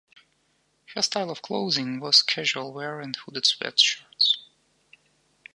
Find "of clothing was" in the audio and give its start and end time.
1.29-2.23